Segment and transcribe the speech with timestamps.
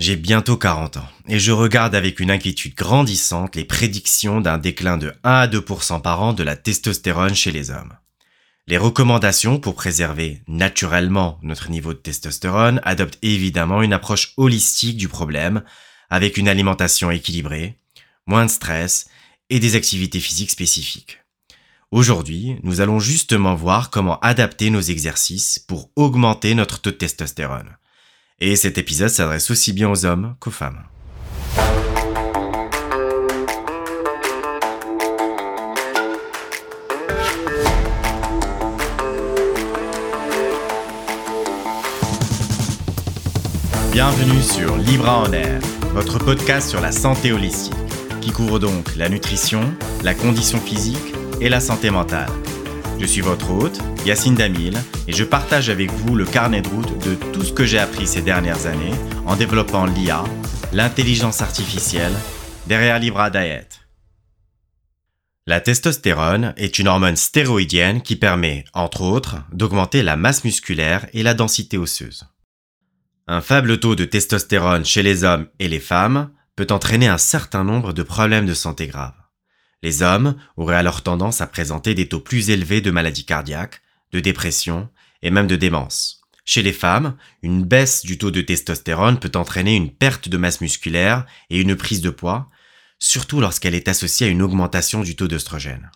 [0.00, 4.96] J'ai bientôt 40 ans et je regarde avec une inquiétude grandissante les prédictions d'un déclin
[4.96, 7.92] de 1 à 2% par an de la testostérone chez les hommes.
[8.66, 15.06] Les recommandations pour préserver naturellement notre niveau de testostérone adoptent évidemment une approche holistique du
[15.06, 15.62] problème
[16.08, 17.78] avec une alimentation équilibrée,
[18.26, 19.06] moins de stress
[19.50, 21.18] et des activités physiques spécifiques.
[21.90, 27.76] Aujourd'hui, nous allons justement voir comment adapter nos exercices pour augmenter notre taux de testostérone.
[28.42, 30.82] Et cet épisode s'adresse aussi bien aux hommes qu'aux femmes.
[43.92, 45.60] Bienvenue sur Libra en Air,
[45.92, 47.74] votre podcast sur la santé holistique,
[48.22, 49.60] qui couvre donc la nutrition,
[50.02, 50.96] la condition physique
[51.42, 52.30] et la santé mentale.
[53.00, 54.76] Je suis votre hôte, Yacine Damil,
[55.08, 58.06] et je partage avec vous le carnet de route de tout ce que j'ai appris
[58.06, 58.92] ces dernières années
[59.24, 60.22] en développant l'IA,
[60.74, 62.12] l'intelligence artificielle,
[62.66, 63.68] derrière Libra Diet.
[65.46, 71.22] La testostérone est une hormone stéroïdienne qui permet, entre autres, d'augmenter la masse musculaire et
[71.22, 72.26] la densité osseuse.
[73.26, 77.64] Un faible taux de testostérone chez les hommes et les femmes peut entraîner un certain
[77.64, 79.19] nombre de problèmes de santé graves.
[79.82, 83.80] Les hommes auraient alors tendance à présenter des taux plus élevés de maladies cardiaques,
[84.12, 84.88] de dépression
[85.22, 86.20] et même de démence.
[86.44, 90.60] Chez les femmes, une baisse du taux de testostérone peut entraîner une perte de masse
[90.60, 92.50] musculaire et une prise de poids,
[92.98, 95.90] surtout lorsqu'elle est associée à une augmentation du taux d'œstrogène.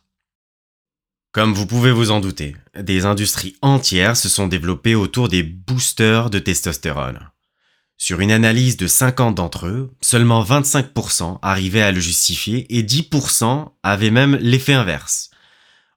[1.33, 6.31] Comme vous pouvez vous en douter, des industries entières se sont développées autour des boosters
[6.31, 7.29] de testostérone.
[7.97, 13.71] Sur une analyse de 50 d'entre eux, seulement 25% arrivaient à le justifier et 10%
[13.83, 15.31] avaient même l'effet inverse.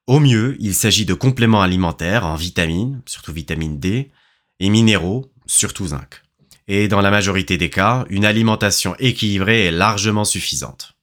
[0.06, 4.12] Au mieux, il s'agit de compléments alimentaires en vitamines, surtout vitamine D,
[4.60, 6.24] et minéraux, surtout zinc.
[6.68, 10.94] Et dans la majorité des cas, une alimentation équilibrée est largement suffisante.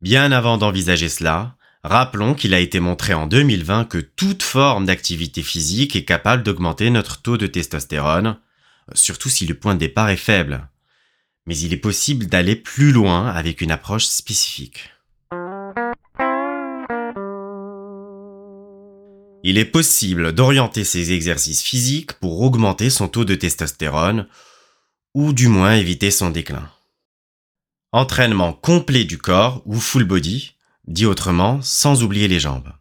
[0.00, 5.42] Bien avant d'envisager cela, rappelons qu'il a été montré en 2020 que toute forme d'activité
[5.42, 8.38] physique est capable d'augmenter notre taux de testostérone,
[8.92, 10.68] surtout si le point de départ est faible.
[11.46, 14.90] Mais il est possible d'aller plus loin avec une approche spécifique.
[19.46, 24.26] Il est possible d'orienter ses exercices physiques pour augmenter son taux de testostérone,
[25.12, 26.70] ou du moins éviter son déclin.
[27.92, 30.54] Entraînement complet du corps ou full body,
[30.88, 32.72] dit autrement sans oublier les jambes.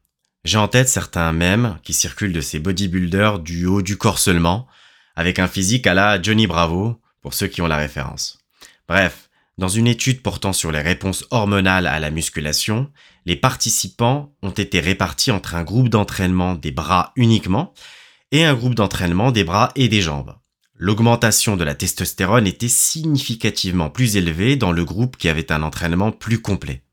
[0.45, 4.67] J'ai en tête certains mèmes qui circulent de ces bodybuilders du haut du corps seulement,
[5.15, 8.39] avec un physique à la Johnny Bravo, pour ceux qui ont la référence.
[8.87, 12.91] Bref, dans une étude portant sur les réponses hormonales à la musculation,
[13.25, 17.73] les participants ont été répartis entre un groupe d'entraînement des bras uniquement
[18.31, 20.35] et un groupe d'entraînement des bras et des jambes.
[20.75, 26.11] L'augmentation de la testostérone était significativement plus élevée dans le groupe qui avait un entraînement
[26.11, 26.83] plus complet.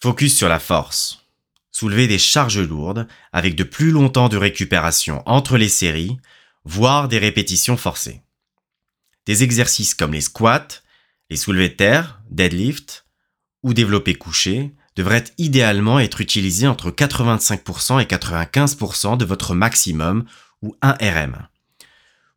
[0.00, 1.26] Focus sur la force.
[1.72, 6.16] Soulever des charges lourdes avec de plus longs de récupération entre les séries
[6.68, 8.20] voire des répétitions forcées.
[9.24, 10.68] Des exercices comme les squats,
[11.30, 13.06] les soulevés de terre, deadlift
[13.62, 20.26] ou développé couché devraient idéalement être utilisés entre 85% et 95% de votre maximum
[20.60, 21.48] ou 1 RM.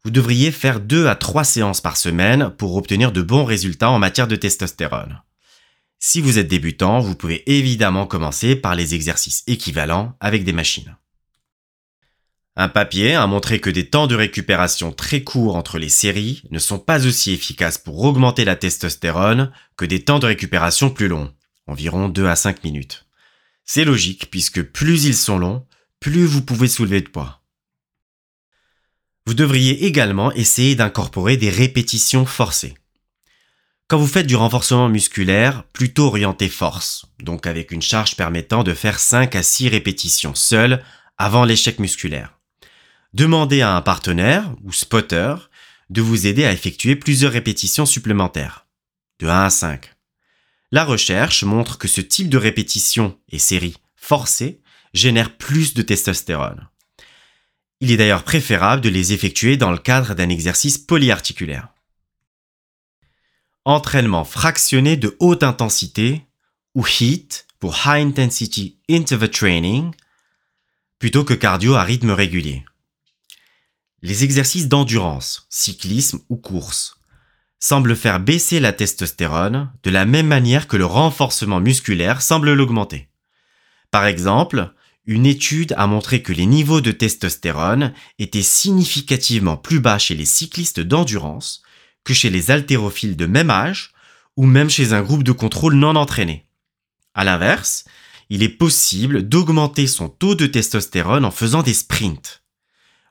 [0.05, 3.99] Vous devriez faire 2 à 3 séances par semaine pour obtenir de bons résultats en
[3.99, 5.21] matière de testostérone.
[5.99, 10.95] Si vous êtes débutant, vous pouvez évidemment commencer par les exercices équivalents avec des machines.
[12.57, 16.59] Un papier a montré que des temps de récupération très courts entre les séries ne
[16.59, 21.33] sont pas aussi efficaces pour augmenter la testostérone que des temps de récupération plus longs,
[21.67, 23.05] environ 2 à 5 minutes.
[23.63, 25.65] C'est logique puisque plus ils sont longs,
[26.01, 27.41] plus vous pouvez soulever de poids.
[29.25, 32.73] Vous devriez également essayer d'incorporer des répétitions forcées.
[33.87, 38.73] Quand vous faites du renforcement musculaire, plutôt orienté force, donc avec une charge permettant de
[38.73, 40.83] faire 5 à 6 répétitions seules
[41.17, 42.40] avant l'échec musculaire.
[43.13, 45.35] Demandez à un partenaire ou spotter
[45.89, 48.65] de vous aider à effectuer plusieurs répétitions supplémentaires,
[49.19, 49.93] de 1 à 5.
[50.71, 54.61] La recherche montre que ce type de répétition et série forcée
[54.93, 56.69] génère plus de testostérone.
[57.81, 61.67] Il est d'ailleurs préférable de les effectuer dans le cadre d'un exercice polyarticulaire.
[63.65, 66.25] Entraînement fractionné de haute intensité
[66.75, 69.91] ou HIIT pour High Intensity Interval Training
[70.97, 72.63] plutôt que cardio à rythme régulier.
[74.03, 76.97] Les exercices d'endurance, cyclisme ou course,
[77.59, 83.09] semblent faire baisser la testostérone de la même manière que le renforcement musculaire semble l'augmenter.
[83.91, 84.73] Par exemple,
[85.05, 90.25] une étude a montré que les niveaux de testostérone étaient significativement plus bas chez les
[90.25, 91.61] cyclistes d'endurance
[92.03, 93.91] que chez les haltérophiles de même âge
[94.35, 96.47] ou même chez un groupe de contrôle non entraîné.
[97.13, 97.85] À l'inverse,
[98.29, 102.41] il est possible d'augmenter son taux de testostérone en faisant des sprints.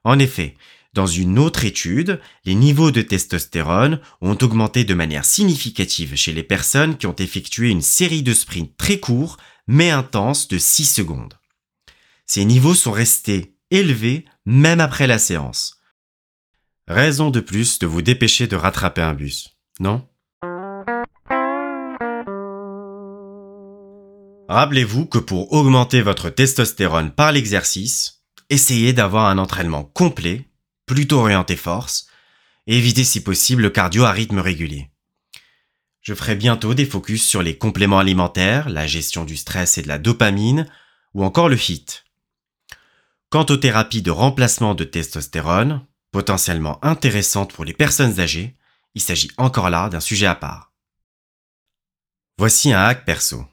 [0.03, 0.57] En effet,
[0.93, 6.43] dans une autre étude, les niveaux de testostérone ont augmenté de manière significative chez les
[6.43, 9.37] personnes qui ont effectué une série de sprints très courts
[9.69, 11.35] mais intenses de 6 secondes.
[12.27, 15.81] Ces niveaux sont restés élevés même après la séance.
[16.89, 20.09] Raison de plus de vous dépêcher de rattraper un bus, non?
[24.49, 30.50] Rappelez-vous que pour augmenter votre testostérone par l'exercice, essayez d'avoir un entraînement complet
[30.95, 32.09] plutôt orienté force,
[32.67, 34.91] et éviter si possible le cardio à rythme régulier.
[36.01, 39.89] Je ferai bientôt des focus sur les compléments alimentaires, la gestion du stress et de
[39.89, 40.67] la dopamine,
[41.15, 42.05] ou encore le HIT.
[43.29, 48.57] Quant aux thérapies de remplacement de testostérone, potentiellement intéressantes pour les personnes âgées,
[48.97, 50.73] il s'agit encore là d'un sujet à part.
[52.37, 53.45] Voici un hack perso.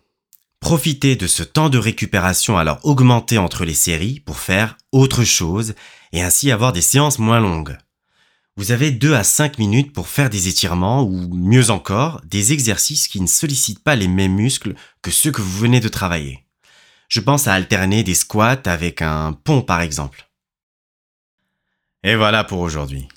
[0.59, 5.75] Profitez de ce temps de récupération alors augmenté entre les séries pour faire autre chose
[6.11, 7.77] et ainsi avoir des séances moins longues.
[8.57, 13.07] Vous avez 2 à 5 minutes pour faire des étirements ou mieux encore, des exercices
[13.07, 14.73] qui ne sollicitent pas les mêmes muscles
[15.03, 16.43] que ceux que vous venez de travailler.
[17.07, 20.27] Je pense à alterner des squats avec un pont par exemple.
[22.03, 23.07] Et voilà pour aujourd'hui.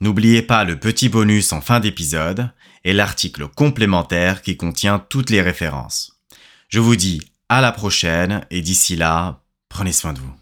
[0.00, 2.50] N'oubliez pas le petit bonus en fin d'épisode
[2.84, 6.17] et l'article complémentaire qui contient toutes les références.
[6.68, 10.34] Je vous dis à la prochaine et d'ici là, prenez soin de vous.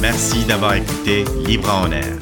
[0.00, 2.16] Merci d'avoir écouté Libre en air.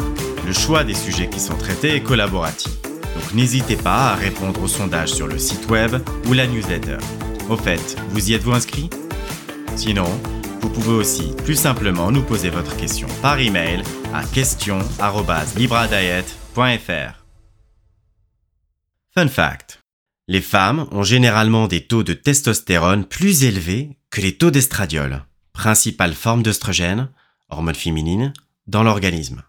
[0.46, 2.72] Le choix des sujets qui sont traités est collaboratif.
[2.82, 5.96] Donc n'hésitez pas à répondre au sondage sur le site web
[6.26, 6.96] ou la newsletter.
[7.50, 8.88] Au fait, vous y êtes-vous inscrit?
[9.76, 10.08] Sinon,
[10.60, 17.24] vous pouvez aussi plus simplement nous poser votre question par email à question@libradiet.fr.
[19.14, 19.80] Fun fact.
[20.28, 26.14] Les femmes ont généralement des taux de testostérone plus élevés que les taux d'estradiol, principale
[26.14, 27.10] forme d'œstrogène,
[27.48, 28.32] hormone féminine,
[28.68, 29.42] dans l'organisme.